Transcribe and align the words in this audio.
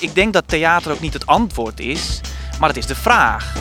ik 0.00 0.14
denk 0.14 0.32
dat 0.32 0.48
theater 0.48 0.92
ook 0.92 1.00
niet 1.00 1.12
het 1.12 1.26
antwoord 1.26 1.80
is, 1.80 2.20
maar 2.58 2.68
het 2.68 2.78
is 2.78 2.86
de 2.86 2.94
vraag. 2.94 3.54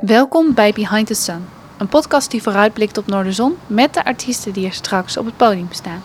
Welkom 0.00 0.54
bij 0.54 0.72
Behind 0.72 1.06
the 1.06 1.14
Sun, 1.14 1.46
een 1.76 1.88
podcast 1.88 2.30
die 2.30 2.42
vooruitblikt 2.42 2.98
op 2.98 3.06
Noorderzon 3.06 3.56
met 3.66 3.94
de 3.94 4.04
artiesten 4.04 4.52
die 4.52 4.66
er 4.66 4.72
straks 4.72 5.16
op 5.16 5.24
het 5.24 5.36
podium 5.36 5.68
staan. 5.70 6.02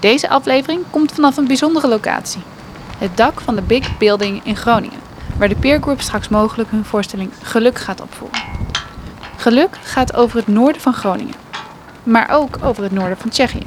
Deze 0.00 0.28
aflevering 0.28 0.82
komt 0.90 1.12
vanaf 1.12 1.36
een 1.36 1.46
bijzondere 1.46 1.88
locatie: 1.88 2.42
het 2.98 3.16
dak 3.16 3.40
van 3.40 3.54
de 3.54 3.62
Big 3.62 3.98
Building 3.98 4.44
in 4.44 4.56
Groningen, 4.56 5.00
waar 5.38 5.48
de 5.48 5.56
Peer 5.56 5.80
Group 5.80 6.00
straks 6.00 6.28
mogelijk 6.28 6.70
hun 6.70 6.84
voorstelling 6.84 7.30
Geluk 7.42 7.78
gaat 7.78 8.00
opvoeren. 8.00 8.55
Geluk 9.46 9.78
gaat 9.82 10.14
over 10.14 10.36
het 10.36 10.46
noorden 10.46 10.82
van 10.82 10.92
Groningen, 10.92 11.34
maar 12.02 12.30
ook 12.30 12.58
over 12.62 12.82
het 12.82 12.92
noorden 12.92 13.16
van 13.16 13.30
Tsjechië. 13.30 13.66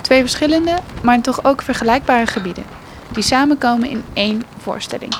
Twee 0.00 0.20
verschillende, 0.20 0.78
maar 1.02 1.20
toch 1.20 1.44
ook 1.44 1.62
vergelijkbare 1.62 2.26
gebieden, 2.26 2.64
die 3.12 3.22
samenkomen 3.22 3.88
in 3.88 4.04
één 4.12 4.42
voorstelling. 4.58 5.16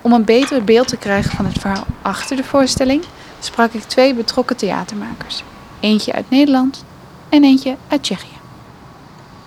Om 0.00 0.12
een 0.12 0.24
beter 0.24 0.64
beeld 0.64 0.88
te 0.88 0.96
krijgen 0.96 1.36
van 1.36 1.44
het 1.44 1.58
verhaal 1.58 1.86
achter 2.02 2.36
de 2.36 2.44
voorstelling, 2.44 3.04
sprak 3.40 3.72
ik 3.72 3.82
twee 3.82 4.14
betrokken 4.14 4.56
theatermakers. 4.56 5.42
Eentje 5.80 6.12
uit 6.12 6.30
Nederland 6.30 6.84
en 7.28 7.44
eentje 7.44 7.76
uit 7.88 8.02
Tsjechië. 8.02 8.38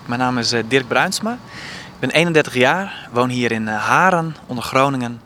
Mijn 0.05 0.19
naam 0.19 0.37
is 0.37 0.51
eh, 0.51 0.63
Dirk 0.67 0.87
Bruinsma. 0.87 1.31
Ik 1.85 1.99
ben 1.99 2.09
31 2.09 2.53
jaar, 2.53 3.09
woon 3.11 3.29
hier 3.29 3.51
in 3.51 3.67
eh, 3.67 3.85
Haren, 3.85 4.35
onder 4.45 4.63
Groningen. 4.63 5.21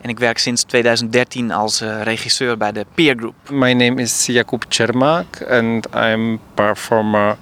En 0.00 0.08
ik 0.08 0.18
werk 0.18 0.38
sinds 0.38 0.62
2013 0.62 1.52
als 1.52 1.80
eh, 1.80 2.02
regisseur 2.02 2.56
bij 2.56 2.72
de 2.72 2.86
Peer 2.94 3.14
Group. 3.16 3.34
My 3.50 3.72
name 3.72 4.02
is 4.02 4.26
Jakub 4.26 4.64
Cermak 4.68 5.42
and 5.50 5.86
I'm 5.94 6.40
performer 6.54 7.36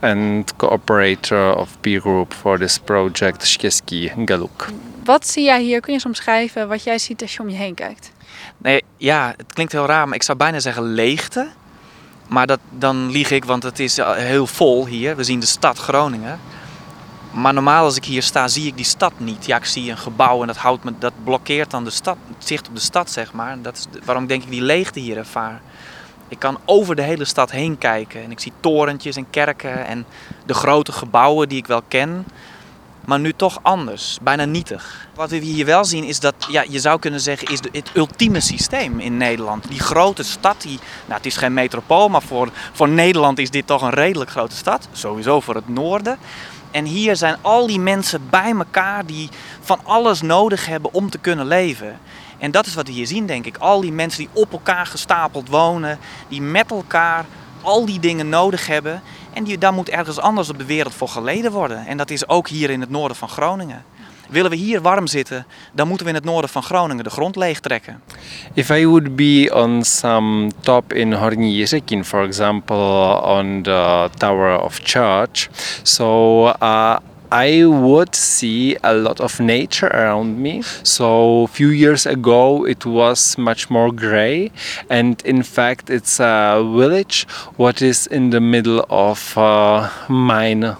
and 0.00 0.56
cooperator 0.56 1.56
of 1.56 1.76
Peer 1.80 2.00
Group 2.00 2.32
for 2.32 2.58
this 2.58 2.78
project 2.78 3.46
Shkeski 3.46 4.12
Galuk. 4.24 4.68
Wat 5.04 5.26
zie 5.26 5.44
jij 5.44 5.62
hier? 5.62 5.80
Kun 5.80 5.92
je 5.92 5.98
eens 5.98 6.06
omschrijven 6.06 6.68
wat 6.68 6.84
jij 6.84 6.98
ziet 6.98 7.22
als 7.22 7.34
je 7.34 7.40
om 7.40 7.48
je 7.48 7.56
heen 7.56 7.74
kijkt? 7.74 8.12
Nee, 8.58 8.82
ja, 8.96 9.34
het 9.36 9.52
klinkt 9.52 9.72
heel 9.72 9.86
raar, 9.86 10.06
maar 10.06 10.16
ik 10.16 10.22
zou 10.22 10.38
bijna 10.38 10.60
zeggen 10.60 10.82
leegte. 10.82 11.48
Maar 12.28 12.46
dat, 12.46 12.60
dan 12.70 13.10
lieg 13.10 13.30
ik, 13.30 13.44
want 13.44 13.62
het 13.62 13.78
is 13.78 13.98
eh, 13.98 14.12
heel 14.12 14.46
vol 14.46 14.86
hier. 14.86 15.16
We 15.16 15.24
zien 15.24 15.40
de 15.40 15.46
stad 15.46 15.78
Groningen. 15.78 16.40
Maar 17.34 17.54
normaal 17.54 17.84
als 17.84 17.96
ik 17.96 18.04
hier 18.04 18.22
sta, 18.22 18.48
zie 18.48 18.66
ik 18.66 18.76
die 18.76 18.84
stad 18.84 19.12
niet. 19.16 19.46
Ja, 19.46 19.56
ik 19.56 19.64
zie 19.64 19.90
een 19.90 19.98
gebouw 19.98 20.40
en 20.40 20.46
dat, 20.46 20.56
houdt 20.56 20.84
me, 20.84 20.92
dat 20.98 21.12
blokkeert 21.24 21.70
dan 21.70 21.84
de 21.84 21.90
stad, 21.90 22.16
het 22.36 22.46
zicht 22.46 22.68
op 22.68 22.74
de 22.74 22.80
stad, 22.80 23.10
zeg 23.10 23.32
maar. 23.32 23.62
Dat 23.62 23.76
is 23.76 24.00
waarom 24.04 24.26
denk 24.26 24.42
ik 24.42 24.50
die 24.50 24.62
leegte 24.62 25.00
hier 25.00 25.16
ervaar. 25.16 25.60
Ik 26.28 26.38
kan 26.38 26.58
over 26.64 26.96
de 26.96 27.02
hele 27.02 27.24
stad 27.24 27.50
heen 27.50 27.78
kijken 27.78 28.22
en 28.22 28.30
ik 28.30 28.40
zie 28.40 28.52
torentjes 28.60 29.16
en 29.16 29.30
kerken 29.30 29.86
en 29.86 30.06
de 30.46 30.54
grote 30.54 30.92
gebouwen 30.92 31.48
die 31.48 31.58
ik 31.58 31.66
wel 31.66 31.82
ken. 31.88 32.26
Maar 33.04 33.20
nu 33.20 33.32
toch 33.32 33.58
anders, 33.62 34.18
bijna 34.22 34.44
nietig. 34.44 35.08
Wat 35.14 35.30
we 35.30 35.36
hier 35.36 35.66
wel 35.66 35.84
zien 35.84 36.04
is 36.04 36.20
dat, 36.20 36.34
ja, 36.48 36.64
je 36.68 36.80
zou 36.80 36.98
kunnen 36.98 37.20
zeggen, 37.20 37.48
is 37.48 37.60
het 37.72 37.90
ultieme 37.94 38.40
systeem 38.40 39.00
in 39.00 39.16
Nederland. 39.16 39.68
Die 39.68 39.80
grote 39.80 40.22
stad, 40.22 40.62
die, 40.62 40.78
nou 41.04 41.16
het 41.16 41.26
is 41.26 41.36
geen 41.36 41.52
metropool, 41.52 42.08
maar 42.08 42.22
voor, 42.22 42.48
voor 42.72 42.88
Nederland 42.88 43.38
is 43.38 43.50
dit 43.50 43.66
toch 43.66 43.82
een 43.82 43.90
redelijk 43.90 44.30
grote 44.30 44.56
stad. 44.56 44.88
Sowieso 44.92 45.40
voor 45.40 45.54
het 45.54 45.68
noorden. 45.68 46.18
En 46.74 46.84
hier 46.84 47.16
zijn 47.16 47.36
al 47.40 47.66
die 47.66 47.80
mensen 47.80 48.30
bij 48.30 48.50
elkaar 48.50 49.06
die 49.06 49.28
van 49.60 49.78
alles 49.82 50.22
nodig 50.22 50.66
hebben 50.66 50.94
om 50.94 51.10
te 51.10 51.18
kunnen 51.18 51.46
leven. 51.46 51.98
En 52.38 52.50
dat 52.50 52.66
is 52.66 52.74
wat 52.74 52.86
we 52.86 52.92
hier 52.92 53.06
zien, 53.06 53.26
denk 53.26 53.46
ik. 53.46 53.56
Al 53.56 53.80
die 53.80 53.92
mensen 53.92 54.18
die 54.18 54.42
op 54.42 54.52
elkaar 54.52 54.86
gestapeld 54.86 55.48
wonen, 55.48 55.98
die 56.28 56.42
met 56.42 56.70
elkaar 56.70 57.24
al 57.62 57.84
die 57.84 58.00
dingen 58.00 58.28
nodig 58.28 58.66
hebben. 58.66 59.02
En 59.32 59.44
die, 59.44 59.58
daar 59.58 59.72
moet 59.72 59.88
ergens 59.88 60.18
anders 60.18 60.50
op 60.50 60.58
de 60.58 60.64
wereld 60.64 60.94
voor 60.94 61.08
geleden 61.08 61.52
worden. 61.52 61.86
En 61.86 61.96
dat 61.96 62.10
is 62.10 62.28
ook 62.28 62.48
hier 62.48 62.70
in 62.70 62.80
het 62.80 62.90
noorden 62.90 63.16
van 63.16 63.28
Groningen. 63.28 63.84
Willen 64.28 64.50
we 64.50 64.56
hier 64.56 64.80
warm 64.80 65.06
zitten, 65.06 65.46
dan 65.72 65.88
moeten 65.88 66.06
we 66.06 66.12
in 66.12 66.18
het 66.18 66.28
noorden 66.28 66.50
van 66.50 66.62
Groningen 66.62 67.04
de 67.04 67.10
grond 67.10 67.36
leegtrekken. 67.36 68.02
If 68.52 68.70
I 68.70 68.86
would 68.86 69.16
be 69.16 69.50
on 69.54 69.84
some 69.84 70.50
top 70.60 70.92
in 70.92 71.12
Horní 71.12 71.56
Jiřekin, 71.56 72.04
for 72.04 72.24
example, 72.24 73.22
on 73.22 73.62
the 73.62 74.08
tower 74.18 74.60
of 74.60 74.80
church, 74.82 75.48
so 75.82 76.44
uh, 76.46 76.96
I 77.32 77.64
would 77.64 78.14
see 78.14 78.76
a 78.82 78.92
lot 78.92 79.20
of 79.20 79.38
nature 79.38 79.88
around 79.88 80.38
me. 80.38 80.62
So 80.82 81.42
a 81.42 81.48
few 81.48 81.70
years 81.70 82.06
ago 82.06 82.64
it 82.66 82.84
was 82.84 83.36
much 83.36 83.70
more 83.70 83.90
gray, 83.90 84.50
and 84.88 85.20
in 85.24 85.42
fact 85.42 85.90
it's 85.90 86.20
a 86.20 86.62
village 86.62 87.26
what 87.56 87.82
is 87.82 88.06
in 88.06 88.30
the 88.30 88.40
middle 88.40 88.84
of 88.88 89.36
uh, 89.36 89.88
mine 90.08 90.76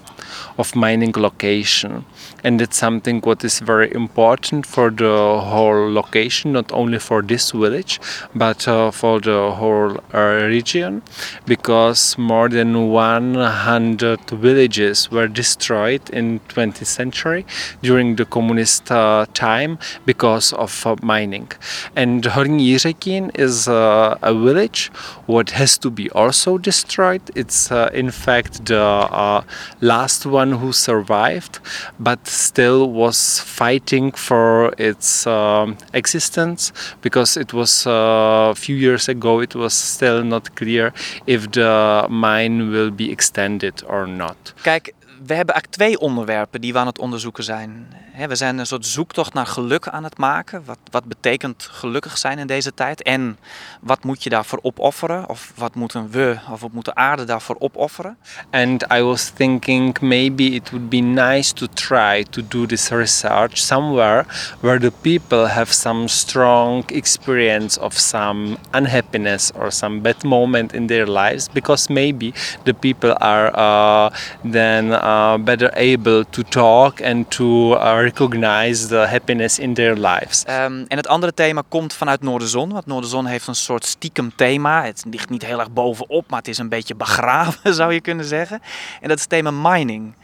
of 0.56 0.76
mining 0.76 1.12
location 1.16 2.04
and 2.44 2.60
it's 2.60 2.76
something 2.76 3.20
what 3.22 3.42
is 3.42 3.58
very 3.58 3.90
important 3.92 4.66
for 4.66 4.90
the 4.90 5.40
whole 5.40 5.90
location 5.92 6.52
not 6.52 6.70
only 6.72 6.98
for 6.98 7.22
this 7.22 7.50
village 7.52 7.98
but 8.34 8.68
uh, 8.68 8.90
for 8.90 9.18
the 9.18 9.50
whole 9.52 9.96
uh, 10.12 10.44
region. 10.46 11.02
Because 11.46 12.18
more 12.18 12.48
than 12.48 12.88
100 12.88 14.30
villages 14.30 15.10
were 15.10 15.26
destroyed 15.26 16.10
in 16.10 16.40
20th 16.48 16.86
century 16.86 17.46
during 17.82 18.16
the 18.16 18.26
communist 18.26 18.90
uh, 18.90 19.24
time 19.32 19.78
because 20.04 20.52
of 20.52 20.86
uh, 20.86 20.96
mining. 21.02 21.50
And 21.96 22.22
Horní 22.24 23.30
is 23.34 23.68
uh, 23.68 24.18
a 24.22 24.34
village 24.34 24.88
what 25.26 25.50
has 25.50 25.78
to 25.78 25.90
be 25.90 26.10
also 26.10 26.58
destroyed. 26.58 27.22
It's 27.34 27.72
uh, 27.72 27.90
in 27.94 28.10
fact 28.10 28.66
the 28.66 29.44
last 29.80 30.26
one 30.26 30.52
who 30.52 30.72
survived 30.72 31.60
but 31.98 32.33
still 32.34 32.92
was 32.92 33.40
fighting 33.40 34.16
for 34.16 34.72
its 34.76 35.26
um, 35.26 35.76
existence 35.90 36.72
because 37.00 37.40
it 37.40 37.52
was 37.52 37.86
uh, 37.86 38.50
a 38.50 38.54
few 38.54 38.76
years 38.76 39.08
ago 39.08 39.40
it 39.40 39.54
was 39.54 39.72
still 39.74 40.24
not 40.24 40.54
clear 40.54 40.92
if 41.26 41.50
the 41.50 42.06
mine 42.08 42.70
will 42.70 42.90
be 42.90 43.10
extended 43.10 43.82
or 43.88 44.06
not 44.08 44.54
Kijk, 44.62 44.92
we 45.26 45.34
hebben 45.34 45.54
eigenlijk 45.54 45.66
twee 45.66 45.98
onderwerpen 45.98 46.60
die 46.60 46.72
we 46.72 46.78
aan 46.78 46.86
het 46.86 46.98
onderzoeken 46.98 47.44
zijn. 47.44 47.86
We 48.28 48.34
zijn 48.34 48.58
een 48.58 48.66
soort 48.66 48.86
zoektocht 48.86 49.34
naar 49.34 49.46
geluk 49.46 49.88
aan 49.88 50.04
het 50.04 50.18
maken. 50.18 50.64
Wat, 50.64 50.78
wat 50.90 51.04
betekent 51.04 51.68
gelukkig 51.70 52.18
zijn 52.18 52.38
in 52.38 52.46
deze 52.46 52.74
tijd? 52.74 53.02
En 53.02 53.38
wat 53.80 54.04
moet 54.04 54.22
je 54.22 54.30
daarvoor 54.30 54.58
opofferen? 54.62 55.28
Of 55.28 55.52
wat 55.56 55.74
moeten 55.74 56.10
we, 56.10 56.36
of 56.50 56.60
wat 56.60 56.72
moet 56.72 56.84
de 56.84 56.94
aarde 56.94 57.24
daarvoor 57.24 57.56
opofferen? 57.58 58.16
and 58.50 58.84
I 58.90 59.02
was 59.02 59.30
thinking 59.30 59.96
maybe 60.00 60.54
it 60.54 60.70
would 60.70 60.88
be 60.88 61.00
nice 61.00 61.52
to 61.52 61.66
try 61.66 62.24
to 62.30 62.42
do 62.42 62.66
this 62.66 62.90
research 62.90 63.58
somewhere 63.58 64.26
where 64.60 64.78
the 64.78 64.90
people 64.90 65.46
have 65.46 65.72
some 65.72 66.08
strong 66.08 66.84
experience 66.90 67.78
of 67.78 67.98
some 67.98 68.56
unhappiness 68.72 69.52
or 69.52 69.70
some 69.70 70.00
bad 70.00 70.24
moment 70.24 70.72
in 70.72 70.86
their 70.86 71.06
lives 71.06 71.48
because 71.48 71.90
maybe 71.90 72.32
the 72.64 72.74
people 72.74 73.14
are 73.20 73.50
uh, 73.54 74.10
then 74.44 74.92
uh, 74.92 75.38
better 75.38 75.70
able 75.74 76.24
to 76.24 76.42
talk 76.42 77.00
and 77.00 77.30
to 77.30 77.72
uh, 77.72 78.03
recognize 78.04 78.86
the 78.86 79.06
happiness 79.06 79.58
in 79.58 79.74
their 79.74 79.94
lives. 79.94 80.44
Ehm, 80.44 80.84
en 80.88 80.96
het 80.96 81.06
andere 81.06 81.34
thema 81.34 81.62
komt 81.68 81.92
vanuit 81.92 82.22
Noorderzon. 82.22 82.72
Want 82.72 82.86
Noorderzon 82.86 83.26
heeft 83.26 83.46
een 83.46 83.54
soort 83.54 83.84
stiekem 83.84 84.32
thema. 84.36 84.84
Het 84.84 85.04
ligt 85.10 85.30
niet 85.30 85.44
heel 85.44 85.58
erg 85.58 85.72
bovenop, 85.72 86.30
maar 86.30 86.38
het 86.38 86.48
is 86.48 86.58
een 86.58 86.68
beetje 86.68 86.94
begraven, 86.94 87.74
zou 87.80 87.92
je 87.92 88.00
kunnen 88.00 88.24
zeggen. 88.24 88.62
En 89.00 89.08
dat 89.08 89.16
is 89.16 89.22
het 89.22 89.30
thema 89.30 89.50
mining. 89.50 90.14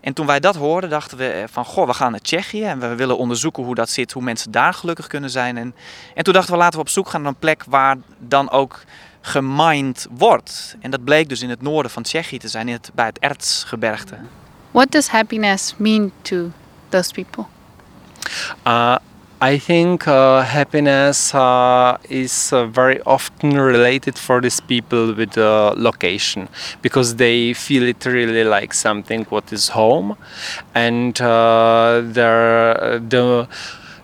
En 0.00 0.12
toen 0.12 0.26
wij 0.26 0.40
dat 0.40 0.56
hoorden, 0.56 0.90
dachten 0.90 1.18
we 1.18 1.28
eh, 1.28 1.44
van, 1.50 1.64
goh, 1.64 1.86
we 1.86 1.94
gaan 1.94 2.10
naar 2.10 2.20
Tsjechië 2.20 2.64
en 2.64 2.78
we 2.78 2.94
willen 2.94 3.18
onderzoeken 3.18 3.62
hoe 3.62 3.74
dat 3.74 3.90
zit, 3.90 4.12
hoe 4.12 4.22
mensen 4.22 4.50
daar 4.50 4.74
gelukkig 4.74 5.06
kunnen 5.06 5.30
zijn. 5.30 5.56
En, 5.56 5.74
en 6.14 6.24
toen 6.24 6.34
dachten 6.34 6.52
we, 6.52 6.58
laten 6.58 6.74
we 6.74 6.84
op 6.84 6.88
zoek 6.88 7.08
gaan 7.08 7.22
naar 7.22 7.30
een 7.30 7.38
plek 7.38 7.64
waar 7.68 7.96
dan 8.18 8.50
ook 8.50 8.84
gemined 9.20 10.06
wordt. 10.10 10.76
En 10.80 10.90
dat 10.90 11.04
bleek 11.04 11.28
dus 11.28 11.42
in 11.42 11.50
het 11.50 11.62
noorden 11.62 11.90
van 11.90 12.02
Tsjechië 12.02 12.38
te 12.38 12.48
zijn, 12.48 12.68
in 12.68 12.74
het, 12.74 12.90
bij 12.94 13.06
het 13.06 13.18
Erzgebergte. 13.18 14.16
What 14.70 14.90
does 14.90 15.08
happiness 15.08 15.74
mean 15.76 16.12
to 16.22 16.50
those 16.94 17.12
people? 17.12 17.48
Uh, 18.64 18.98
I 19.40 19.58
think 19.58 20.08
uh, 20.08 20.42
happiness 20.42 21.34
uh, 21.34 21.98
is 22.08 22.52
uh, 22.52 22.66
very 22.66 23.00
often 23.02 23.50
related 23.58 24.16
for 24.16 24.40
these 24.40 24.60
people 24.60 25.12
with 25.12 25.32
the 25.32 25.74
location 25.76 26.48
because 26.80 27.16
they 27.16 27.52
feel 27.52 27.82
it 27.82 28.06
really 28.06 28.44
like 28.44 28.72
something 28.72 29.26
what 29.28 29.52
is 29.52 29.68
home, 29.68 30.16
and 30.74 31.20
uh, 31.20 32.00
their 32.16 32.98
the 33.00 33.46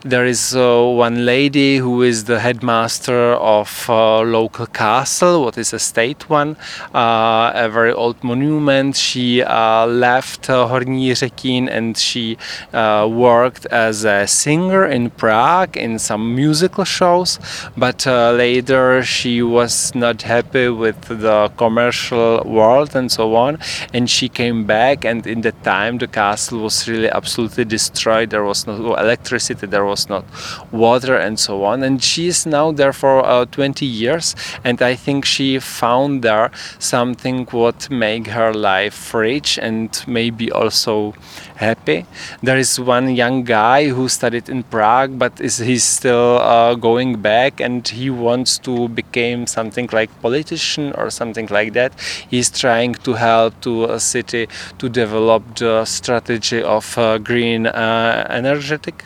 there 0.02 0.24
is 0.24 0.56
uh, 0.56 0.82
one 0.82 1.26
lady 1.26 1.76
who 1.76 2.02
is 2.02 2.24
the 2.24 2.40
headmaster 2.40 3.34
of 3.34 3.86
a 3.88 4.22
local 4.22 4.66
castle, 4.66 5.44
what 5.44 5.58
is 5.58 5.72
a 5.74 5.78
state 5.78 6.30
one, 6.30 6.56
uh, 6.94 7.52
a 7.54 7.68
very 7.68 7.92
old 7.92 8.22
monument. 8.24 8.96
She 8.96 9.42
uh, 9.42 9.86
left 9.86 10.48
uh, 10.48 10.66
Horní 10.68 11.10
Řetín 11.10 11.68
and 11.70 11.96
she 11.98 12.38
uh, 12.72 13.08
worked 13.10 13.66
as 13.66 14.04
a 14.04 14.26
singer 14.26 14.86
in 14.86 15.10
Prague 15.10 15.76
in 15.76 15.98
some 15.98 16.34
musical 16.34 16.84
shows, 16.84 17.38
but 17.76 18.06
uh, 18.06 18.32
later 18.32 19.02
she 19.02 19.42
was 19.42 19.94
not 19.94 20.22
happy 20.22 20.68
with 20.68 21.00
the 21.08 21.52
commercial 21.58 22.42
world 22.44 22.96
and 22.96 23.12
so 23.12 23.34
on, 23.34 23.58
and 23.92 24.08
she 24.08 24.28
came 24.28 24.64
back. 24.64 25.04
And 25.04 25.26
in 25.26 25.42
that 25.42 25.62
time, 25.62 25.98
the 25.98 26.06
castle 26.06 26.60
was 26.60 26.88
really 26.88 27.10
absolutely 27.10 27.66
destroyed. 27.66 28.30
There 28.30 28.44
was 28.44 28.66
no 28.66 28.94
electricity, 28.94 29.66
there 29.66 29.89
was 29.90 30.08
not 30.08 30.24
water, 30.72 31.16
and 31.26 31.38
so 31.38 31.64
on. 31.70 31.82
And 31.82 32.02
she 32.02 32.28
is 32.32 32.46
now 32.46 32.66
there 32.72 32.92
for 32.92 33.14
uh, 33.24 33.44
20 33.46 33.84
years, 33.86 34.34
and 34.64 34.80
I 34.80 34.94
think 35.04 35.24
she 35.24 35.58
found 35.58 36.22
there 36.22 36.50
something 36.78 37.46
what 37.50 37.90
make 37.90 38.26
her 38.38 38.52
life 38.54 39.14
rich 39.14 39.58
and 39.58 39.90
maybe 40.06 40.46
also 40.52 41.14
happy. 41.56 42.06
There 42.42 42.58
is 42.64 42.80
one 42.80 43.06
young 43.22 43.44
guy 43.44 43.88
who 43.88 44.08
studied 44.08 44.48
in 44.48 44.62
Prague, 44.74 45.18
but 45.18 45.40
is 45.40 45.58
he's 45.58 45.84
still 45.84 46.38
uh, 46.38 46.74
going 46.74 47.20
back, 47.20 47.60
and 47.60 47.86
he 47.86 48.08
wants 48.10 48.58
to 48.66 48.88
become 48.88 49.46
something 49.46 49.88
like 49.92 50.10
politician 50.22 50.92
or 50.98 51.10
something 51.10 51.48
like 51.50 51.72
that. 51.74 51.92
He's 52.32 52.50
trying 52.50 52.94
to 53.06 53.12
help 53.14 53.60
to 53.66 53.84
a 53.84 54.00
city 54.00 54.48
to 54.78 54.88
develop 54.88 55.42
the 55.56 55.84
strategy 55.84 56.62
of 56.62 56.96
uh, 56.98 57.18
green 57.18 57.66
uh, 57.66 58.26
energetic 58.30 59.04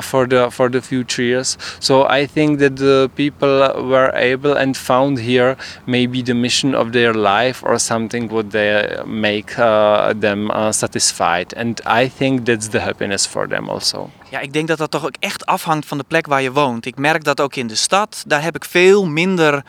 uh, 0.00 0.02
for 0.02 0.26
the 0.26 0.50
for 0.50 0.70
the 0.70 0.80
future 0.80 1.22
years. 1.22 1.58
So 1.78 2.06
I 2.20 2.26
think 2.26 2.58
that 2.58 2.76
the 2.76 3.08
people 3.14 3.58
were 3.88 4.10
able 4.14 4.56
and 4.56 4.76
found 4.76 5.18
here 5.18 5.56
maybe 5.86 6.22
the 6.22 6.34
mission 6.34 6.74
of 6.74 6.90
their 6.90 7.14
life 7.14 7.62
or 7.62 7.78
something 7.78 8.30
would 8.30 8.50
they 8.50 9.02
make 9.06 9.58
uh, 9.58 10.20
them 10.20 10.50
uh, 10.50 10.72
satisfied. 10.72 11.54
And 11.56 11.80
I 11.86 12.08
think 12.08 12.44
that's 12.44 12.68
the 12.68 12.80
happiness 12.80 13.26
for 13.26 13.48
them 13.48 13.68
also. 13.68 14.10
Ja, 14.30 14.40
ik 14.40 14.52
denk 14.52 14.68
dat 14.68 14.78
dat 14.78 14.90
toch 14.90 15.04
ook 15.04 15.16
echt 15.18 15.46
afhangt 15.46 15.86
van 15.86 15.98
de 15.98 16.04
plek 16.08 16.26
waar 16.26 16.42
je 16.42 16.52
woont. 16.52 16.86
Ik 16.86 16.96
merk 16.96 17.24
dat 17.24 17.40
ook 17.40 17.56
in 17.56 17.66
de 17.66 17.74
stad. 17.74 18.24
Daar 18.26 18.42
heb 18.42 18.56
ik 18.56 18.64
veel 18.64 19.06
minder 19.06 19.62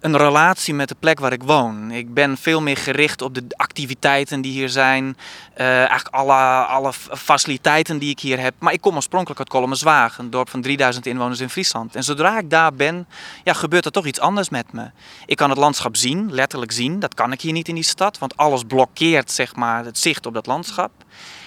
een 0.00 0.16
relatie 0.16 0.74
met 0.74 0.88
de 0.88 0.96
plek 0.98 1.20
waar 1.20 1.32
ik 1.32 1.42
woon. 1.42 1.90
Ik 1.90 2.14
ben 2.14 2.36
veel 2.36 2.60
meer 2.62 2.76
gericht 2.76 3.22
op 3.22 3.34
de 3.34 3.44
activiteiten 3.48 4.40
die 4.40 4.52
hier 4.52 4.68
zijn. 4.68 5.16
eh, 5.54 5.78
eigenlijk 5.78 6.14
alle, 6.14 6.32
alle 6.64 6.92
faciliteiten 7.10 7.98
die 7.98 8.10
ik 8.10 8.20
hier 8.20 8.40
heb. 8.40 8.54
Maar 8.58 8.72
ik 8.72 8.80
kom 8.80 8.94
oorspronkelijk 8.94 9.38
uit 9.38 9.48
Kolmenzwaag, 9.48 10.18
een 10.18 10.30
dorp 10.30 10.48
van 10.48 10.60
3000 10.62 11.06
inwoners 11.06 11.40
in 11.40 11.48
Friesland. 11.50 11.94
En 11.94 12.04
zodra 12.04 12.38
ik 12.38 12.50
daar 12.50 12.74
ben, 12.74 13.06
ja, 13.44 13.52
gebeurt 13.52 13.84
er 13.84 13.90
toch 13.90 14.06
iets 14.06 14.20
anders 14.20 14.48
met 14.48 14.72
me. 14.72 14.90
Ik 15.26 15.36
kan 15.36 15.50
het 15.50 15.58
landschap 15.58 15.96
zien, 15.96 16.32
letterlijk 16.32 16.72
zien. 16.72 17.00
Dat 17.00 17.14
kan 17.14 17.32
ik 17.32 17.40
hier 17.40 17.52
niet 17.52 17.68
in 17.68 17.74
die 17.74 17.84
stad, 17.84 18.18
want 18.18 18.36
alles 18.36 18.62
blokkeert 18.62 19.30
zeg 19.30 19.54
maar, 19.54 19.84
het 19.84 19.98
zicht 19.98 20.26
op 20.26 20.34
dat 20.34 20.46
landschap. 20.46 20.90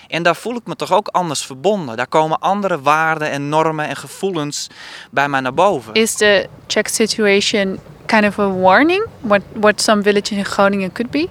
En 0.07 0.23
daar 0.23 0.35
voel 0.35 0.55
ik 0.55 0.65
me 0.65 0.75
toch 0.75 0.91
ook 0.91 1.07
anders 1.07 1.45
verbonden. 1.45 1.97
Daar 1.97 2.07
komen 2.07 2.39
andere 2.39 2.81
waarden 2.81 3.31
en 3.31 3.49
normen 3.49 3.87
en 3.87 3.95
gevoelens 3.95 4.67
bij 5.11 5.29
mij 5.29 5.39
naar 5.39 5.53
boven. 5.53 5.93
Is 5.93 6.15
the 6.15 6.47
Czech 6.67 6.89
situation 6.89 7.79
kind 8.09 8.25
of 8.25 8.39
a 8.39 8.49
warning? 8.49 9.03
What 9.21 9.43
what 9.65 9.79
some 9.79 10.03
villages 10.03 10.37
in 10.37 10.43
Groningen 10.43 10.91
could 10.91 11.11
be? 11.11 11.29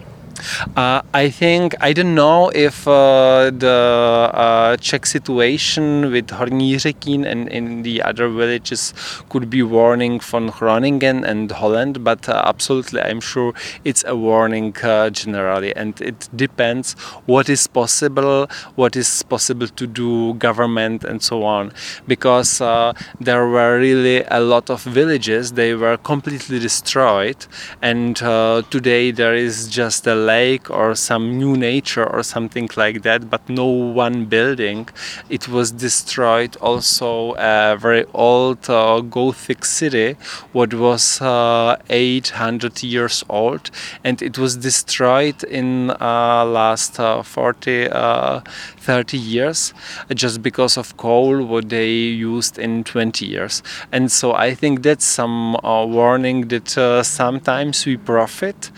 Uh, 0.76 1.02
I 1.12 1.30
think 1.30 1.74
I 1.80 1.92
don't 1.92 2.14
know 2.14 2.50
if 2.54 2.86
uh, 2.86 3.50
the 3.50 4.30
uh, 4.32 4.76
Czech 4.76 5.06
situation 5.06 6.10
with 6.12 6.28
Horní 6.28 6.76
Řetín 6.76 7.24
and 7.26 7.48
in 7.48 7.82
the 7.82 8.02
other 8.02 8.28
villages 8.28 8.94
could 9.28 9.50
be 9.50 9.62
warning 9.62 10.20
from 10.20 10.50
Groningen 10.50 11.24
and 11.24 11.50
Holland, 11.50 12.04
but 12.04 12.28
uh, 12.28 12.42
absolutely 12.44 13.00
I'm 13.00 13.20
sure 13.20 13.52
it's 13.84 14.04
a 14.06 14.14
warning 14.14 14.76
uh, 14.82 15.10
generally, 15.10 15.74
and 15.74 16.00
it 16.00 16.28
depends 16.36 16.94
what 17.26 17.48
is 17.48 17.66
possible, 17.66 18.48
what 18.76 18.96
is 18.96 19.22
possible 19.24 19.68
to 19.68 19.86
do, 19.86 20.34
government 20.34 21.04
and 21.04 21.22
so 21.22 21.42
on, 21.44 21.72
because 22.06 22.60
uh, 22.60 22.92
there 23.20 23.46
were 23.46 23.78
really 23.78 24.24
a 24.24 24.40
lot 24.40 24.70
of 24.70 24.82
villages 24.82 25.52
they 25.52 25.74
were 25.74 25.96
completely 25.96 26.58
destroyed, 26.58 27.46
and 27.82 28.16
today 28.70 29.10
there 29.10 29.34
is 29.34 29.68
just 29.68 30.06
a 30.06 30.14
lake 30.32 30.70
or 30.70 30.94
some 30.94 31.24
new 31.38 31.56
nature 31.56 32.06
or 32.14 32.22
something 32.22 32.68
like 32.76 33.02
that, 33.02 33.20
but 33.30 33.42
no 33.48 33.66
one 34.04 34.26
building. 34.26 34.88
It 35.28 35.48
was 35.48 35.70
destroyed 35.72 36.56
also 36.60 37.34
a 37.38 37.76
very 37.76 38.04
old 38.14 38.68
uh, 38.68 39.00
Gothic 39.00 39.64
city, 39.64 40.16
what 40.52 40.74
was 40.74 41.20
uh, 41.20 41.76
800 41.90 42.82
years 42.82 43.24
old, 43.28 43.70
and 44.04 44.22
it 44.22 44.38
was 44.38 44.56
destroyed 44.56 45.44
in 45.44 45.90
uh, 45.90 46.44
last 46.44 47.00
uh, 47.00 47.22
40, 47.22 47.88
uh, 47.90 48.40
30 48.78 49.18
years 49.18 49.74
just 50.14 50.42
because 50.42 50.76
of 50.78 50.96
coal 50.96 51.44
what 51.44 51.68
they 51.68 51.90
used 51.90 52.58
in 52.58 52.84
20 52.84 53.26
years. 53.26 53.62
And 53.92 54.10
so 54.10 54.34
I 54.34 54.54
think 54.54 54.82
that's 54.82 55.04
some 55.04 55.56
uh, 55.56 55.84
warning 55.86 56.48
that 56.48 56.76
uh, 56.78 57.02
sometimes 57.02 57.86
we 57.86 57.96
profit 57.96 58.70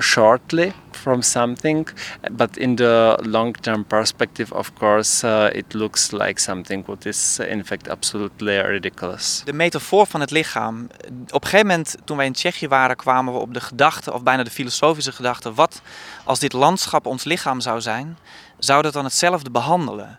shortly 0.00 0.72
from 0.96 1.22
something, 1.22 1.88
but 2.32 2.56
in 2.56 2.74
the 2.76 3.18
long-term 3.22 3.84
perspective, 3.84 4.54
of 4.54 4.72
course, 4.72 5.26
uh, 5.26 5.46
it 5.52 5.72
looks 5.74 6.10
like 6.10 6.40
something 6.40 6.86
what 6.86 7.04
is 7.04 7.38
uh, 7.40 7.50
in 7.50 7.64
fact 7.64 7.88
absolutely 7.88 8.60
ridiculous. 8.60 9.42
De 9.44 9.52
metafoor 9.52 10.06
van 10.06 10.20
het 10.20 10.30
lichaam. 10.30 10.88
Op 11.30 11.42
een 11.44 11.48
gegeven 11.48 11.66
moment, 11.66 11.96
toen 12.04 12.16
wij 12.16 12.26
in 12.26 12.32
Tsjechië 12.32 12.68
waren, 12.68 12.96
kwamen 12.96 13.32
we 13.32 13.38
op 13.38 13.54
de 13.54 13.60
gedachte, 13.60 14.12
of 14.12 14.22
bijna 14.22 14.42
de 14.42 14.50
filosofische 14.50 15.12
gedachte: 15.12 15.52
wat 15.54 15.80
als 16.24 16.38
dit 16.38 16.52
landschap 16.52 17.06
ons 17.06 17.24
lichaam 17.24 17.60
zou 17.60 17.80
zijn, 17.80 18.18
zou 18.58 18.82
dat 18.82 18.92
dan 18.92 19.04
hetzelfde 19.04 19.50
behandelen? 19.50 20.18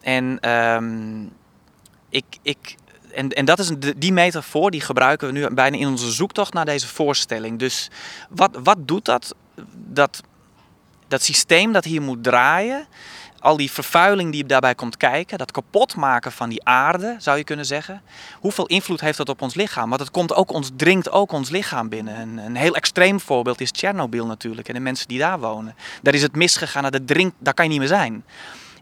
En, 0.00 0.38
ehm, 0.40 1.22
ik, 2.08 2.24
ik, 2.42 2.74
en, 3.14 3.28
en 3.28 3.44
dat 3.44 3.58
is 3.58 3.68
een- 3.68 3.94
die 3.96 4.12
metafoor 4.12 4.70
die 4.70 4.80
gebruiken 4.80 5.26
we 5.26 5.32
nu 5.32 5.50
bijna 5.50 5.76
in 5.76 5.86
onze 5.88 6.10
zoektocht 6.12 6.52
naar 6.52 6.64
deze 6.64 6.86
voorstelling. 6.86 7.58
Dus 7.58 7.90
wat, 8.28 8.58
wat 8.62 8.76
doet 8.88 9.04
dat? 9.04 9.34
Dat? 9.74 10.22
Dat 11.08 11.22
systeem 11.22 11.72
dat 11.72 11.84
hier 11.84 12.02
moet 12.02 12.24
draaien, 12.24 12.86
al 13.40 13.56
die 13.56 13.70
vervuiling 13.70 14.32
die 14.32 14.46
daarbij 14.46 14.74
komt 14.74 14.96
kijken, 14.96 15.38
dat 15.38 15.50
kapotmaken 15.50 16.32
van 16.32 16.48
die 16.48 16.64
aarde, 16.64 17.16
zou 17.18 17.38
je 17.38 17.44
kunnen 17.44 17.66
zeggen. 17.66 18.02
Hoeveel 18.40 18.66
invloed 18.66 19.00
heeft 19.00 19.16
dat 19.16 19.28
op 19.28 19.42
ons 19.42 19.54
lichaam? 19.54 19.88
Want 19.88 20.00
het 20.00 20.10
komt 20.10 20.34
ook 20.34 20.50
ons, 20.50 20.70
dringt 20.76 21.10
ook 21.10 21.32
ons 21.32 21.50
lichaam 21.50 21.88
binnen. 21.88 22.20
Een, 22.20 22.38
een 22.38 22.56
heel 22.56 22.74
extreem 22.74 23.20
voorbeeld 23.20 23.60
is 23.60 23.70
Tsjernobyl 23.70 24.26
natuurlijk 24.26 24.68
en 24.68 24.74
de 24.74 24.80
mensen 24.80 25.08
die 25.08 25.18
daar 25.18 25.40
wonen. 25.40 25.76
Daar 26.02 26.14
is 26.14 26.22
het 26.22 26.36
misgegaan, 26.36 26.90
dat 26.90 27.06
drinkt, 27.06 27.34
daar 27.38 27.54
kan 27.54 27.64
je 27.64 27.70
niet 27.70 27.80
meer 27.80 27.88
zijn. 27.88 28.24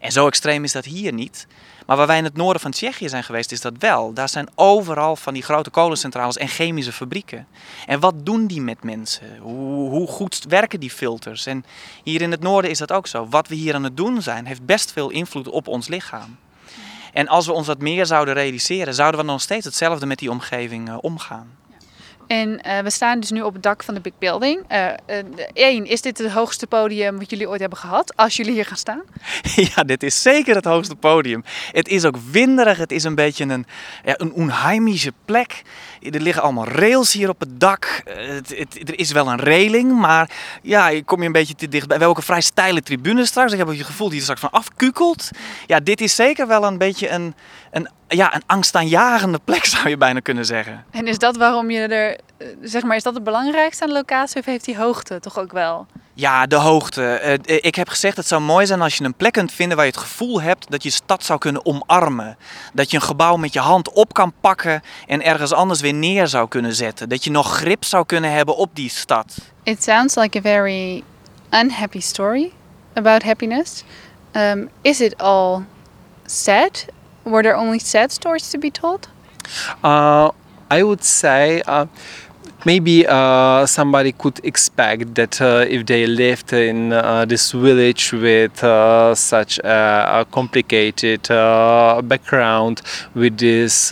En 0.01 0.13
zo 0.13 0.27
extreem 0.27 0.65
is 0.65 0.73
dat 0.73 0.85
hier 0.85 1.13
niet. 1.13 1.47
Maar 1.87 1.97
waar 1.97 2.07
wij 2.07 2.19
in 2.19 2.25
het 2.25 2.37
noorden 2.37 2.63
van 2.63 2.71
Tsjechië 2.71 3.09
zijn 3.09 3.25
geweest, 3.25 3.53
is 3.53 3.61
dat 3.61 3.73
wel. 3.79 4.13
Daar 4.13 4.29
zijn 4.29 4.49
overal 4.55 5.17
van 5.17 5.35
die 5.35 5.43
grote 5.43 5.71
kolencentrales 5.71 6.37
en 6.37 6.49
chemische 6.49 6.93
fabrieken. 6.93 7.47
En 7.87 8.01
wat 8.01 8.27
doen 8.27 8.47
die 8.47 8.61
met 8.61 8.83
mensen? 8.83 9.39
Hoe, 9.39 9.91
hoe 9.91 10.07
goed 10.07 10.45
werken 10.49 10.81
die 10.81 10.91
filters? 10.91 11.47
En 11.47 11.65
hier 12.03 12.23
in 12.23 12.31
het 12.31 12.41
noorden 12.41 12.71
is 12.71 12.79
dat 12.79 12.93
ook 12.93 13.07
zo. 13.07 13.27
Wat 13.31 13.49
we 13.49 13.55
hier 13.55 13.75
aan 13.75 13.85
het 13.85 13.97
doen 13.97 14.23
zijn, 14.23 14.47
heeft 14.47 14.67
best 14.67 14.93
veel 14.93 15.11
invloed 15.11 15.49
op 15.49 15.69
ons 15.69 15.89
lichaam. 15.89 16.37
En 17.13 17.29
als 17.29 17.47
we 17.47 17.53
ons 17.53 17.67
dat 17.67 17.79
meer 17.79 18.07
zouden 18.07 18.35
realiseren, 18.35 18.95
zouden 18.95 19.21
we 19.21 19.27
nog 19.27 19.41
steeds 19.41 19.65
hetzelfde 19.65 20.07
met 20.07 20.19
die 20.19 20.31
omgeving 20.31 20.89
eh, 20.89 20.97
omgaan. 21.01 21.51
En 22.27 22.61
eh, 22.63 22.79
we 22.79 22.91
staan 22.91 23.21
dus 23.21 23.31
nu 23.31 23.41
op 23.43 23.53
het 23.53 23.63
dak 23.63 23.83
van 23.83 23.95
de 23.95 24.01
Big 24.01 24.13
Building. 24.19 24.65
Eén, 25.53 25.87
is 25.87 26.01
dit 26.03 26.19
het 26.19 26.31
hoogste 26.33 26.67
podium 26.67 27.19
wat 27.19 27.31
jullie 27.31 27.49
ooit 27.49 27.61
hebben 27.61 27.79
gehad? 27.79 28.17
Als 28.17 28.37
jullie 28.37 28.53
hier 28.53 28.65
gaan 28.67 28.77
staan? 28.77 29.03
Ja, 29.75 29.83
dit 29.83 30.03
is 30.03 30.23
zeker 30.23 30.55
het 30.55 30.65
hoogste 30.65 30.95
podium. 30.97 31.45
Het 31.73 31.89
is 31.89 32.05
ook 32.05 32.17
winderig. 32.31 32.79
Het 32.79 32.93
is 32.93 33.05
een 33.05 33.15
beetje 33.15 33.45
een, 33.45 33.67
ja, 34.05 34.15
een 34.17 34.33
onheimische 34.33 35.13
plek. 35.25 35.63
Er 36.01 36.21
liggen 36.21 36.43
allemaal 36.43 36.69
rails 36.69 37.13
hier 37.13 37.29
op 37.29 37.41
het 37.41 37.61
dak. 37.61 37.85
Eh, 38.05 38.27
Het, 38.29 38.49
het- 38.59 38.89
er 38.89 38.99
is 38.99 39.13
wel 39.13 39.29
een 39.29 39.39
railing, 39.41 39.93
maar 39.93 40.31
ja, 40.63 40.89
je 40.89 41.03
kom 41.03 41.21
je 41.21 41.27
een 41.27 41.33
beetje 41.33 41.55
te 41.55 41.69
dichtbij. 41.69 41.85
We 41.87 41.91
hebben 41.93 42.09
ook 42.09 42.17
een 42.17 42.23
vrij 42.23 42.41
steile 42.41 42.83
tribune 42.83 43.27
straks. 43.27 43.53
Ik 43.53 43.59
heb 43.59 43.69
het 43.69 43.83
gevoel 43.83 44.09
die 44.09 44.17
er 44.17 44.23
straks 44.23 44.41
van 44.41 44.51
afkukelt. 44.51 45.31
Ja, 45.67 45.81
dit 45.81 46.01
is 46.01 46.15
zeker 46.15 46.47
wel 46.47 46.65
een 46.65 46.79
beetje 46.79 47.09
een, 47.09 47.35
een, 47.71 47.91
ja, 48.09 48.35
een 48.35 48.43
angstaanjagende 48.47 49.41
plek, 49.45 49.65
zou 49.75 49.89
je 49.89 49.97
bijna 49.97 50.21
kunnen 50.21 50.45
zeggen. 50.45 50.85
En 50.91 51.07
is 51.07 51.19
dat 51.19 51.37
waarom 51.37 51.71
je 51.71 51.81
er, 51.81 52.19
eh, 52.37 52.47
zeg 52.63 52.83
maar, 52.83 52.97
is 52.97 53.03
dat 53.03 53.15
het 53.15 53.25
belangrijkste 53.25 53.83
aan 53.83 53.89
de 53.89 53.95
locatie 53.95 54.41
of 54.41 54.45
heeft 54.45 54.65
die 54.65 54.77
hoogte 54.77 55.21
toch 55.21 55.39
ook 55.39 55.53
wel? 55.53 55.87
Ja, 56.15 56.47
de 56.47 56.57
hoogte. 56.57 57.05
Eh, 57.05 57.57
ik 57.61 57.75
heb 57.75 57.89
gezegd, 57.89 58.17
het 58.17 58.27
zou 58.27 58.41
mooi 58.43 58.67
zijn 58.67 58.83
als 58.83 58.97
je 58.97 59.05
een 59.05 59.15
plek 59.15 59.33
kunt 59.33 59.53
vinden 59.53 59.77
waar 59.77 59.87
je 59.87 59.93
het 59.93 60.01
gevoel 60.01 60.41
hebt 60.41 60.71
dat 60.71 60.83
je 60.83 60.91
stad 60.91 61.25
zou 61.25 61.39
kunnen 61.39 61.67
omarmen. 61.67 62.37
Dat 62.73 62.91
je 62.91 62.97
een 62.97 63.03
gebouw 63.03 63.37
met 63.37 63.53
je 63.53 63.61
hand 63.61 63.93
op 63.93 64.13
kan 64.13 64.33
pakken 64.41 64.83
en 65.07 65.23
ergens 65.23 65.53
anders 65.53 65.81
weer 65.81 65.95
neer 65.95 66.29
zou 66.29 66.49
kunnen 66.49 66.75
zetten. 66.75 67.09
Dat 67.09 67.25
je 67.25 67.31
nog 67.31 67.57
grip 67.57 67.85
zou 67.85 68.07
kunnen 68.07 68.33
hebben 68.33 68.57
op 68.57 68.71
die 68.73 68.91
stad. 68.91 69.35
It 69.63 69.83
sounds 69.83 70.15
like 70.15 70.39
a 70.39 70.41
very 70.41 71.03
unhappy 71.51 72.01
story 72.01 72.53
about 72.95 73.23
happiness. 73.23 73.85
Um, 74.33 74.69
is 74.83 75.01
it 75.01 75.19
all 75.19 75.65
sad 76.27 76.87
Were 77.27 77.43
there 77.43 77.57
only 77.57 77.81
sad 77.81 78.13
stories 78.13 78.49
to 78.51 78.59
be 78.59 78.71
told? 78.71 79.09
Uh, 79.83 80.31
I 80.71 80.83
would 80.83 81.03
say 81.03 81.61
uh, 81.67 81.87
maybe 82.67 83.07
uh, 83.07 83.65
somebody 83.65 84.11
could 84.11 84.45
expect 84.45 85.15
that 85.15 85.41
uh, 85.41 85.65
if 85.69 85.87
they 85.87 86.05
lived 86.05 86.53
in 86.53 86.93
uh, 86.93 87.25
this 87.25 87.53
village 87.53 88.13
with 88.13 88.65
uh, 88.65 89.15
such 89.15 89.61
a, 89.61 90.27
complicated 90.33 91.31
uh, 91.31 92.03
background 92.03 92.83
with 93.15 93.39
this 93.39 93.91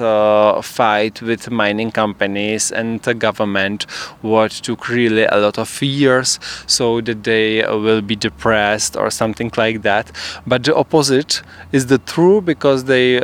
fight 0.62 1.22
with 1.22 1.50
mining 1.50 1.92
companies 1.92 2.72
and 2.72 3.00
the 3.02 3.14
government 3.14 3.84
what 4.22 4.50
took 4.50 4.88
really 4.88 5.24
a 5.26 5.36
lot 5.36 5.56
of 5.58 5.70
years 5.80 6.40
so 6.66 7.00
that 7.00 7.22
they 7.22 7.62
will 7.68 8.02
be 8.02 8.16
depressed 8.16 8.96
or 8.96 9.08
something 9.10 9.52
like 9.56 9.82
that. 9.82 10.10
But 10.46 10.64
the 10.64 10.74
opposite 10.74 11.42
is 11.70 11.86
the 11.86 11.98
true 11.98 12.40
because 12.40 12.84
they 12.84 13.20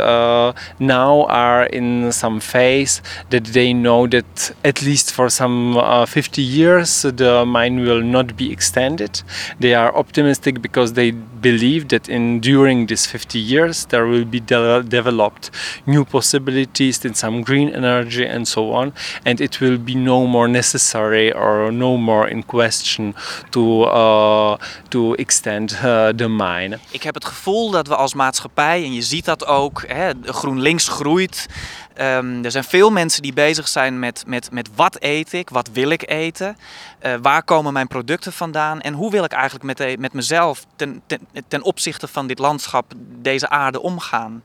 now 0.78 1.24
are 1.26 1.64
in 1.64 2.12
some 2.12 2.38
phase 2.38 3.02
that 3.30 3.44
they 3.46 3.72
know 3.72 4.06
that 4.06 4.52
at 4.64 4.82
least 4.82 5.12
for 5.12 5.28
some 5.40 5.76
uh, 5.78 6.04
50 6.04 6.42
years 6.42 7.02
the 7.02 7.44
mine 7.46 7.80
will 7.80 8.02
not 8.02 8.36
be 8.36 8.52
extended. 8.52 9.22
They 9.58 9.74
are 9.74 9.90
optimistic 9.96 10.60
because 10.60 10.92
they 10.92 11.12
believe 11.40 11.88
that 11.88 12.08
in 12.08 12.40
during 12.40 12.86
these 12.86 13.06
50 13.06 13.38
years 13.38 13.86
there 13.86 14.04
will 14.06 14.26
be 14.26 14.40
de- 14.40 14.82
developed 14.82 15.50
new 15.86 16.04
possibilities 16.04 17.04
in 17.04 17.14
some 17.14 17.42
green 17.42 17.68
energy 17.74 18.26
and 18.26 18.46
so 18.46 18.72
on, 18.72 18.92
and 19.24 19.40
it 19.40 19.60
will 19.60 19.78
be 19.78 19.94
no 19.94 20.26
more 20.26 20.48
necessary 20.48 21.32
or 21.32 21.72
no 21.72 21.96
more 21.96 22.28
in 22.28 22.42
question 22.42 23.14
to 23.50 23.84
uh, 23.84 24.56
to 24.90 25.14
extend 25.14 25.72
uh, 25.72 26.08
the 26.16 26.28
mine. 26.28 26.78
Ik 26.90 27.02
heb 27.02 27.14
het 27.14 27.24
gevoel 27.24 27.70
dat 27.70 27.88
we 27.88 27.96
als 27.96 28.14
maatschappij, 28.14 28.84
en 28.84 28.92
je 28.92 29.02
ziet 29.02 29.24
dat 29.24 29.46
ook, 29.46 29.84
hè, 29.86 30.10
GroenLinks 30.24 30.88
groeit. 30.88 31.46
Ehm, 31.94 32.44
er 32.44 32.50
zijn 32.50 32.64
veel 32.64 32.90
mensen 32.90 33.22
die 33.22 33.32
bezig 33.32 33.68
zijn 33.68 33.98
met, 33.98 34.22
met, 34.26 34.50
met 34.50 34.68
wat 34.74 34.96
eet 34.98 35.32
ik, 35.32 35.48
wat 35.50 35.68
wil 35.72 35.90
ik 35.90 36.08
eten, 36.10 36.56
eh, 36.98 37.14
waar 37.22 37.42
komen 37.42 37.72
mijn 37.72 37.86
producten 37.88 38.32
vandaan 38.32 38.80
en 38.80 38.94
hoe 38.94 39.10
wil 39.10 39.24
ik 39.24 39.32
eigenlijk 39.32 39.64
met, 39.64 39.76
de- 39.76 39.96
met 39.98 40.12
mezelf 40.12 40.64
ten, 40.76 41.02
ten, 41.06 41.20
ten 41.48 41.62
opzichte 41.62 42.08
van 42.08 42.26
dit 42.26 42.38
landschap, 42.38 42.92
deze 42.96 43.48
aarde 43.48 43.80
omgaan. 43.80 44.42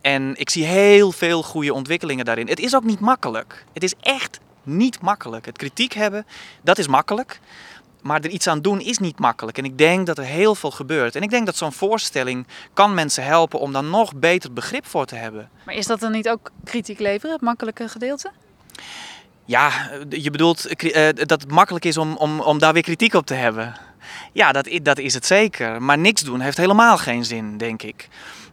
En 0.00 0.34
ik 0.36 0.50
zie 0.50 0.64
heel 0.64 1.12
veel 1.12 1.42
goede 1.42 1.74
ontwikkelingen 1.74 2.24
daarin. 2.24 2.48
Het 2.48 2.60
is 2.60 2.74
ook 2.74 2.84
niet 2.84 3.00
makkelijk. 3.00 3.64
Het 3.72 3.82
is 3.82 3.94
echt 4.00 4.38
niet 4.62 5.00
makkelijk. 5.00 5.46
Het 5.46 5.56
kritiek 5.58 5.92
hebben, 5.92 6.26
dat 6.62 6.78
is 6.78 6.86
makkelijk. 6.86 7.40
Maar 8.02 8.20
er 8.20 8.30
iets 8.30 8.46
aan 8.46 8.62
doen 8.62 8.80
is 8.80 8.98
niet 8.98 9.18
makkelijk. 9.18 9.58
En 9.58 9.64
ik 9.64 9.78
denk 9.78 10.06
dat 10.06 10.18
er 10.18 10.24
heel 10.24 10.54
veel 10.54 10.70
gebeurt. 10.70 11.16
En 11.16 11.22
ik 11.22 11.30
denk 11.30 11.46
dat 11.46 11.56
zo'n 11.56 11.72
voorstelling 11.72 12.46
kan 12.72 12.94
mensen 12.94 13.24
helpen 13.24 13.60
om 13.60 13.72
daar 13.72 13.84
nog 13.84 14.14
beter 14.14 14.52
begrip 14.52 14.86
voor 14.86 15.06
te 15.06 15.14
hebben. 15.14 15.50
Maar 15.64 15.74
is 15.74 15.86
dat 15.86 16.00
dan 16.00 16.12
niet 16.12 16.28
ook 16.28 16.50
kritiek 16.64 16.98
leveren, 16.98 17.32
het 17.32 17.42
makkelijke 17.42 17.88
gedeelte? 17.88 18.30
Ja, 19.44 19.70
je 20.08 20.30
bedoelt 20.30 20.66
eh, 20.66 21.08
eh, 21.08 21.16
dat 21.16 21.40
het 21.40 21.50
makkelijk 21.50 21.84
is 21.84 21.96
om, 21.96 22.16
om, 22.16 22.40
om 22.40 22.58
daar 22.58 22.72
weer 22.72 22.82
kritiek 22.82 23.14
op 23.14 23.26
te 23.26 23.34
hebben. 23.34 23.76
Ja, 24.32 24.52
dat, 24.52 24.68
dat 24.82 24.98
is 24.98 25.14
het 25.14 25.26
zeker. 25.26 25.82
Maar 25.82 25.98
niks 25.98 26.22
doen 26.22 26.40
heeft 26.40 26.56
helemaal 26.56 26.96
geen 26.98 27.24
zin, 27.24 27.56
denk 27.56 27.82
ik. 27.82 28.08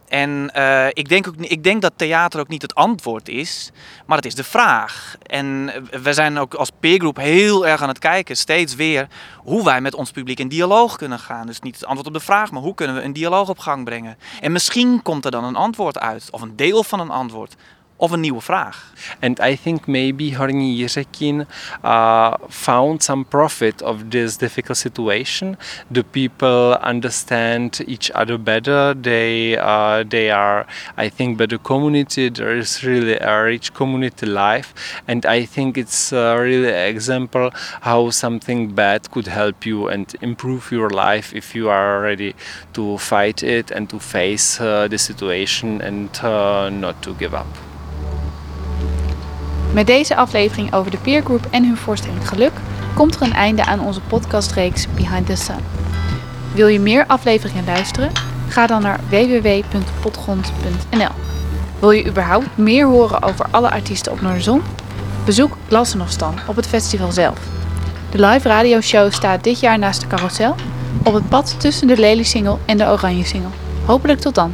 En 0.08 0.50
eh, 0.52 0.86
ik, 0.88 1.08
denk 1.08 1.28
ook, 1.28 1.34
ik 1.36 1.64
denk 1.64 1.82
dat 1.82 1.92
theater 1.96 2.40
ook 2.40 2.48
niet 2.48 2.62
het 2.62 2.74
antwoord 2.74 3.28
is, 3.28 3.70
maar 4.06 4.16
het 4.16 4.26
is 4.26 4.34
de 4.34 4.44
vraag. 4.44 5.16
En 5.22 5.70
eh, 5.74 6.00
we 6.00 6.12
zijn 6.12 6.38
ook 6.38 6.54
als 6.54 6.70
peergroep 6.80 7.16
heel 7.16 7.66
erg 7.66 7.82
aan 7.82 7.88
het 7.88 7.98
kijken, 7.98 8.36
steeds 8.36 8.74
weer, 8.74 9.08
hoe 9.36 9.64
wij 9.64 9.80
met 9.80 9.94
ons 9.94 10.10
publiek 10.10 10.38
in 10.38 10.48
dialoog 10.48 10.96
kunnen 10.96 11.18
gaan. 11.18 11.46
Dus 11.46 11.60
niet 11.60 11.74
het 11.74 11.84
antwoord 11.84 12.06
op 12.08 12.14
de 12.14 12.20
vraag, 12.20 12.50
maar 12.50 12.62
hoe 12.62 12.74
kunnen 12.74 12.96
we 12.96 13.02
een 13.02 13.12
dialoog 13.12 13.48
op 13.48 13.58
gang 13.58 13.84
brengen. 13.84 14.18
En 14.40 14.52
misschien 14.52 15.02
komt 15.02 15.24
er 15.24 15.30
dan 15.30 15.44
een 15.44 15.56
antwoord 15.56 15.98
uit, 15.98 16.28
of 16.30 16.40
een 16.40 16.56
deel 16.56 16.84
van 16.84 17.00
een 17.00 17.10
antwoord, 17.10 17.56
of 17.96 18.10
een 18.10 18.20
nieuwe 18.20 18.40
vraag. 18.40 18.92
And 19.20 19.40
I 19.40 19.56
think 19.56 19.86
maybe 19.86 20.36
Horní 20.36 20.76
Jiřekin 20.76 21.46
uh, 21.84 22.34
found 22.48 23.02
some 23.02 23.24
profit 23.24 23.82
of 23.82 24.10
this 24.10 24.36
difficult 24.36 24.76
situation. 24.78 25.56
The 25.92 26.02
people 26.02 26.78
understand 26.82 27.80
each 27.86 28.10
other 28.14 28.38
better. 28.38 28.94
They 28.94 29.58
uh, 29.58 30.04
they 30.08 30.30
are, 30.30 30.66
I 30.96 31.10
think, 31.10 31.36
better 31.38 31.58
community. 31.58 32.30
There 32.30 32.56
is 32.56 32.84
really 32.84 33.18
a 33.18 33.42
rich 33.42 33.72
community 33.72 34.26
life, 34.26 34.74
and 35.08 35.24
I 35.24 35.46
think 35.46 35.78
it's 35.78 36.12
uh, 36.12 36.36
really 36.38 36.68
an 36.68 36.88
example 36.88 37.50
how 37.80 38.10
something 38.10 38.74
bad 38.74 39.10
could 39.10 39.26
help 39.26 39.66
you 39.66 39.88
and 39.88 40.14
improve 40.20 40.70
your 40.70 40.90
life 40.90 41.34
if 41.34 41.54
you 41.54 41.70
are 41.70 42.00
ready 42.00 42.34
to 42.72 42.98
fight 42.98 43.42
it 43.42 43.70
and 43.70 43.88
to 43.90 43.98
face 43.98 44.60
uh, 44.60 44.88
the 44.88 44.98
situation 44.98 45.80
and 45.80 46.10
uh, 46.22 46.68
not 46.70 47.02
to 47.02 47.14
give 47.14 47.34
up. 47.34 47.46
Met 49.76 49.86
deze 49.86 50.16
aflevering 50.16 50.74
over 50.74 50.90
de 50.90 50.96
peergroep 50.96 51.46
en 51.50 51.64
hun 51.64 51.76
voorstelling 51.76 52.28
Geluk 52.28 52.52
komt 52.94 53.14
er 53.14 53.22
een 53.22 53.32
einde 53.32 53.64
aan 53.64 53.80
onze 53.80 54.00
podcastreeks 54.00 54.86
Behind 54.94 55.26
the 55.26 55.36
Sun. 55.36 55.58
Wil 56.54 56.66
je 56.66 56.80
meer 56.80 57.06
afleveringen 57.06 57.64
luisteren? 57.64 58.10
Ga 58.48 58.66
dan 58.66 58.82
naar 58.82 59.00
www.potgrond.nl. 59.08 61.10
Wil 61.78 61.90
je 61.90 62.06
überhaupt 62.06 62.56
meer 62.56 62.86
horen 62.86 63.22
over 63.22 63.46
alle 63.50 63.70
artiesten 63.70 64.12
op 64.12 64.20
Noorderzon? 64.20 64.62
Bezoek 65.24 65.56
Glassen 65.68 66.00
of 66.00 66.10
Stan 66.10 66.38
op 66.46 66.56
het 66.56 66.66
festival 66.66 67.12
zelf. 67.12 67.38
De 68.10 68.26
live 68.26 68.48
radioshow 68.48 69.12
staat 69.12 69.44
dit 69.44 69.60
jaar 69.60 69.78
naast 69.78 70.00
de 70.00 70.06
carousel 70.06 70.54
op 71.04 71.14
het 71.14 71.28
pad 71.28 71.60
tussen 71.60 71.86
de 71.86 71.96
Leliesingel 71.96 72.58
en 72.66 72.76
de 72.76 72.84
Oranje 72.84 73.24
Singel. 73.24 73.50
Hopelijk 73.84 74.20
tot 74.20 74.34
dan. 74.34 74.52